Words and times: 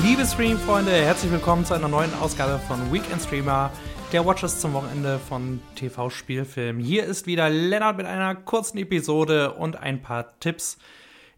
Liebe 0.00 0.24
Stream-Freunde, 0.24 0.90
herzlich 0.90 1.30
willkommen 1.30 1.66
zu 1.66 1.74
einer 1.74 1.86
neuen 1.86 2.14
Ausgabe 2.14 2.58
von 2.60 2.90
Weekend 2.90 3.20
Streamer, 3.20 3.70
der 4.10 4.24
Watches 4.24 4.58
zum 4.58 4.72
Wochenende 4.72 5.18
von 5.18 5.60
TV-Spielfilm. 5.74 6.78
Hier 6.78 7.04
ist 7.04 7.26
wieder 7.26 7.50
Lennart 7.50 7.98
mit 7.98 8.06
einer 8.06 8.34
kurzen 8.34 8.78
Episode 8.78 9.52
und 9.52 9.76
ein 9.76 10.00
paar 10.00 10.38
Tipps 10.40 10.78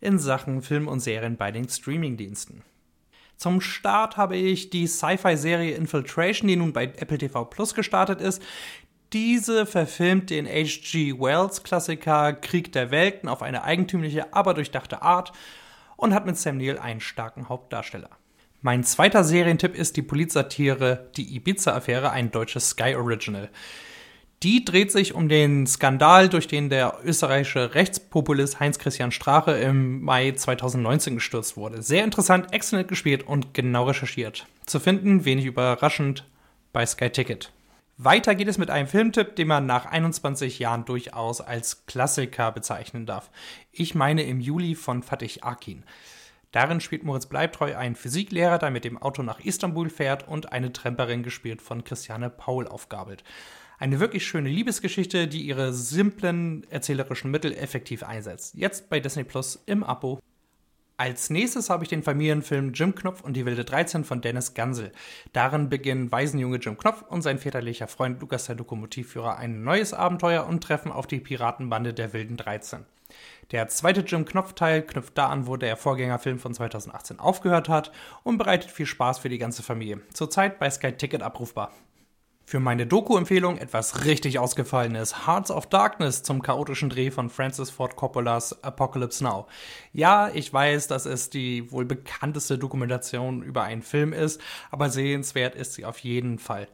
in 0.00 0.20
Sachen 0.20 0.62
Film 0.62 0.86
und 0.86 1.00
Serien 1.00 1.36
bei 1.36 1.50
den 1.50 1.68
Streaming-Diensten. 1.68 2.62
Zum 3.36 3.60
Start 3.60 4.16
habe 4.16 4.36
ich 4.36 4.70
die 4.70 4.86
Sci-Fi-Serie 4.86 5.74
Infiltration, 5.74 6.46
die 6.46 6.54
nun 6.54 6.72
bei 6.72 6.84
Apple 6.84 7.18
TV 7.18 7.44
Plus 7.46 7.74
gestartet 7.74 8.20
ist. 8.20 8.40
Diese 9.12 9.66
verfilmt 9.66 10.30
den 10.30 10.46
H.G. 10.46 11.18
Wells-Klassiker 11.18 12.34
Krieg 12.34 12.70
der 12.70 12.92
Welten 12.92 13.28
auf 13.28 13.42
eine 13.42 13.64
eigentümliche, 13.64 14.32
aber 14.32 14.54
durchdachte 14.54 15.02
Art 15.02 15.32
und 15.96 16.14
hat 16.14 16.24
mit 16.24 16.36
Sam 16.36 16.58
Neill 16.58 16.78
einen 16.78 17.00
starken 17.00 17.48
Hauptdarsteller. 17.48 18.10
Mein 18.64 18.82
zweiter 18.82 19.24
Serientipp 19.24 19.74
ist 19.74 19.94
die 19.98 20.00
Polizsatire 20.00 21.10
Die 21.18 21.36
Ibiza-Affäre, 21.36 22.12
ein 22.12 22.30
deutsches 22.30 22.70
Sky 22.70 22.94
Original. 22.94 23.50
Die 24.42 24.64
dreht 24.64 24.90
sich 24.90 25.12
um 25.12 25.28
den 25.28 25.66
Skandal, 25.66 26.30
durch 26.30 26.48
den 26.48 26.70
der 26.70 26.96
österreichische 27.04 27.74
Rechtspopulist 27.74 28.60
Heinz-Christian 28.60 29.10
Strache 29.10 29.50
im 29.50 30.00
Mai 30.00 30.32
2019 30.32 31.16
gestürzt 31.16 31.58
wurde. 31.58 31.82
Sehr 31.82 32.04
interessant, 32.04 32.54
exzellent 32.54 32.88
gespielt 32.88 33.28
und 33.28 33.52
genau 33.52 33.84
recherchiert. 33.84 34.46
Zu 34.64 34.80
finden, 34.80 35.26
wenig 35.26 35.44
überraschend, 35.44 36.24
bei 36.72 36.86
Sky 36.86 37.10
Ticket. 37.10 37.52
Weiter 37.98 38.34
geht 38.34 38.48
es 38.48 38.56
mit 38.56 38.70
einem 38.70 38.88
Filmtipp, 38.88 39.36
den 39.36 39.48
man 39.48 39.66
nach 39.66 39.84
21 39.84 40.58
Jahren 40.58 40.86
durchaus 40.86 41.42
als 41.42 41.84
Klassiker 41.84 42.50
bezeichnen 42.50 43.04
darf. 43.04 43.30
Ich 43.72 43.94
meine 43.94 44.22
im 44.22 44.40
Juli 44.40 44.74
von 44.74 45.02
Fatih 45.02 45.42
Akin. 45.42 45.84
Darin 46.54 46.80
spielt 46.80 47.02
Moritz 47.02 47.26
Bleibtreu 47.26 47.76
einen 47.76 47.96
Physiklehrer, 47.96 48.58
der 48.58 48.70
mit 48.70 48.84
dem 48.84 48.96
Auto 48.96 49.24
nach 49.24 49.40
Istanbul 49.40 49.90
fährt 49.90 50.28
und 50.28 50.52
eine 50.52 50.72
Tremperin 50.72 51.24
gespielt 51.24 51.60
von 51.60 51.82
Christiane 51.82 52.30
Paul 52.30 52.68
aufgabelt. 52.68 53.24
Eine 53.80 53.98
wirklich 53.98 54.24
schöne 54.24 54.48
Liebesgeschichte, 54.48 55.26
die 55.26 55.42
ihre 55.42 55.72
simplen 55.72 56.64
erzählerischen 56.70 57.32
Mittel 57.32 57.52
effektiv 57.52 58.04
einsetzt. 58.04 58.54
Jetzt 58.54 58.88
bei 58.88 59.00
Disney 59.00 59.24
Plus 59.24 59.64
im 59.66 59.82
Abo. 59.82 60.20
Als 60.96 61.28
nächstes 61.28 61.70
habe 61.70 61.82
ich 61.82 61.90
den 61.90 62.04
Familienfilm 62.04 62.72
Jim 62.72 62.94
Knopf 62.94 63.22
und 63.22 63.36
die 63.36 63.46
wilde 63.46 63.64
13 63.64 64.04
von 64.04 64.20
Dennis 64.20 64.54
Gansel. 64.54 64.92
Darin 65.32 65.68
beginnen 65.68 66.12
Waisenjunge 66.12 66.58
Jim 66.58 66.78
Knopf 66.78 67.02
und 67.02 67.22
sein 67.22 67.40
väterlicher 67.40 67.88
Freund 67.88 68.20
Lukas 68.20 68.46
der 68.46 68.54
Lokomotivführer 68.54 69.38
ein 69.38 69.64
neues 69.64 69.92
Abenteuer 69.92 70.46
und 70.46 70.62
treffen 70.62 70.92
auf 70.92 71.08
die 71.08 71.18
Piratenbande 71.18 71.94
der 71.94 72.12
wilden 72.12 72.36
13. 72.36 72.86
Der 73.50 73.68
zweite 73.68 74.00
Jim 74.00 74.24
Knopf-Teil 74.24 74.82
knüpft 74.82 75.16
da 75.16 75.28
an, 75.28 75.46
wo 75.46 75.56
der 75.56 75.76
Vorgängerfilm 75.76 76.38
von 76.38 76.54
2018 76.54 77.20
aufgehört 77.20 77.68
hat 77.68 77.92
und 78.22 78.38
bereitet 78.38 78.70
viel 78.70 78.86
Spaß 78.86 79.18
für 79.18 79.28
die 79.28 79.38
ganze 79.38 79.62
Familie. 79.62 80.00
Zurzeit 80.12 80.58
bei 80.58 80.70
Sky 80.70 80.92
Ticket 80.92 81.22
abrufbar. 81.22 81.72
Für 82.46 82.60
meine 82.60 82.86
Doku-Empfehlung 82.86 83.56
etwas 83.56 84.04
richtig 84.04 84.38
ausgefallenes. 84.38 85.26
Hearts 85.26 85.50
of 85.50 85.66
Darkness 85.66 86.22
zum 86.22 86.42
chaotischen 86.42 86.90
Dreh 86.90 87.10
von 87.10 87.30
Francis 87.30 87.70
Ford 87.70 87.96
Coppolas 87.96 88.62
Apocalypse 88.62 89.24
Now. 89.24 89.46
Ja, 89.92 90.28
ich 90.28 90.52
weiß, 90.52 90.86
dass 90.88 91.06
es 91.06 91.30
die 91.30 91.72
wohl 91.72 91.86
bekannteste 91.86 92.58
Dokumentation 92.58 93.42
über 93.42 93.62
einen 93.62 93.82
Film 93.82 94.12
ist, 94.12 94.42
aber 94.70 94.90
sehenswert 94.90 95.54
ist 95.54 95.72
sie 95.72 95.86
auf 95.86 95.98
jeden 96.00 96.38
Fall. 96.38 96.68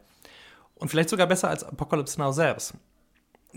Und 0.75 0.89
vielleicht 0.89 1.09
sogar 1.09 1.27
besser 1.27 1.49
als 1.49 1.63
Apocalypse 1.63 2.19
Now 2.19 2.33
selbst. 2.33 2.73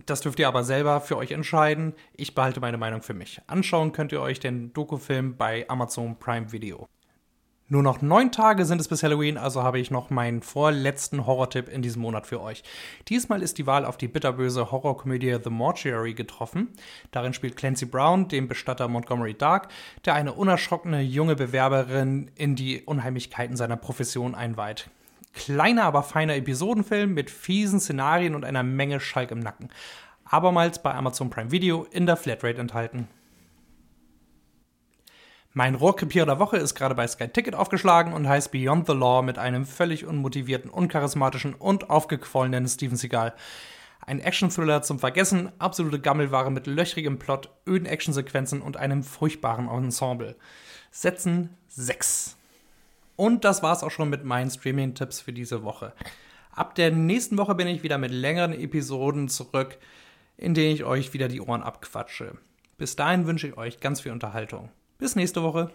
Das 0.07 0.21
dürft 0.21 0.39
ihr 0.39 0.49
aber 0.49 0.65
selber 0.65 1.01
für 1.01 1.17
euch 1.17 1.31
entscheiden. 1.31 1.95
Ich 2.15 2.35
behalte 2.35 2.61
meine 2.61 2.79
Meinung 2.79 3.03
für 3.03 3.15
mich. 3.15 3.41
Anschauen 3.47 3.93
könnt 3.93 4.13
ihr 4.13 4.21
euch 4.21 4.41
den 4.41 4.73
Dokufilm 4.73 5.37
bei 5.37 5.69
Amazon 5.69 6.19
Prime 6.19 6.53
Video. 6.53 6.89
Nur 7.67 7.83
noch 7.83 8.03
neun 8.03 8.31
Tage 8.31 8.67
sind 8.67 8.79
es 8.79 8.89
bis 8.89 9.03
Halloween, 9.03 9.39
also 9.39 9.63
habe 9.63 9.79
ich 9.79 9.91
noch 9.91 10.11
meinen 10.11 10.43
vorletzten 10.43 11.25
Horrortipp 11.25 11.71
in 11.71 11.81
diesem 11.81 12.03
Monat 12.03 12.27
für 12.27 12.43
euch. 12.43 12.63
Diesmal 13.09 13.41
ist 13.41 13.57
die 13.57 13.67
Wahl 13.67 13.87
auf 13.87 13.97
die 13.97 14.07
bitterböse 14.07 14.71
Horrorkomödie 14.71 15.39
The 15.43 15.49
Mortuary 15.49 16.13
getroffen. 16.13 16.69
Darin 17.11 17.33
spielt 17.33 17.57
Clancy 17.57 17.87
Brown, 17.87 18.29
den 18.29 18.49
Bestatter 18.49 18.87
Montgomery 18.87 19.33
Dark, 19.33 19.69
der 20.05 20.13
eine 20.13 20.35
unerschrockene 20.35 21.01
junge 21.01 21.37
Bewerberin 21.37 22.31
in 22.35 22.55
die 22.55 22.83
Unheimlichkeiten 22.83 23.57
seiner 23.57 23.79
Profession 23.79 24.35
einweiht. 24.35 24.91
Kleiner, 25.35 25.85
aber 25.85 26.03
feiner 26.03 26.37
Episodenfilm 26.37 27.13
mit 27.13 27.31
fiesen 27.31 27.81
Szenarien 27.81 28.35
und 28.35 28.45
einer 28.45 28.63
Menge 28.63 29.01
Schalk 29.01 29.31
im 29.31 29.41
Nacken. 29.41 29.69
Abermals 30.25 30.83
bei 30.83 30.95
Amazon 30.95 31.31
Prime 31.31 31.51
Video 31.51 31.87
in 31.91 32.07
der 32.07 32.17
Flatrate 32.17 32.61
enthalten. 32.61 33.09
Mein 35.53 35.77
Rohrkrepierer 35.77 36.27
der 36.27 36.39
Woche 36.41 36.57
ist 36.57 36.75
gerade 36.75 36.97
bei 36.97 37.07
Sky 37.07 37.29
Ticket 37.29 37.55
aufgeschlagen 37.55 38.13
und 38.13 38.29
heißt 38.29 38.51
Beyond 38.51 38.87
the 38.89 38.93
Law 38.93 39.23
mit 39.23 39.39
einem 39.39 39.67
völlig 39.67 40.05
unmotivierten, 40.05 40.69
uncharismatischen 40.69 41.55
und 41.55 41.91
aufgequollenen 41.91 42.67
Steven 42.67 42.97
Seagal. 42.97 43.35
Ein 44.07 44.21
Action-Thriller 44.21 44.83
zum 44.83 44.99
Vergessen, 44.99 45.53
absolute 45.59 46.01
Gammelware 46.01 46.51
mit 46.51 46.67
löchrigem 46.67 47.19
Plot, 47.19 47.51
öden 47.69 47.87
Actionsequenzen 47.87 48.63
und 48.63 48.77
einem 48.77 49.03
furchtbaren 49.03 49.69
Ensemble. 49.69 50.37
Setzen 50.91 51.57
6. 51.69 52.37
Und 53.17 53.45
das 53.45 53.63
war's 53.63 53.83
auch 53.83 53.91
schon 53.91 54.11
mit 54.11 54.25
meinen 54.25 54.51
Streaming-Tipps 54.51 55.21
für 55.21 55.33
diese 55.33 55.63
Woche. 55.63 55.93
Ab 56.53 56.75
der 56.75 56.91
nächsten 56.91 57.37
Woche 57.37 57.55
bin 57.55 57.67
ich 57.67 57.83
wieder 57.83 57.99
mit 57.99 58.11
längeren 58.11 58.53
Episoden 58.53 59.29
zurück, 59.29 59.79
in 60.37 60.55
denen 60.55 60.75
ich 60.75 60.85
euch 60.85 61.13
wieder 61.13 61.29
die 61.29 61.41
Ohren 61.41 61.63
abquatsche. 61.63 62.39
Bis 62.79 62.97
dahin 62.97 63.27
wünsche 63.27 63.49
ich 63.49 63.57
euch 63.57 63.81
ganz 63.81 64.01
viel 64.01 64.13
Unterhaltung. 64.13 64.71
Bis 64.99 65.17
nächste 65.17 65.43
Woche. 65.43 65.71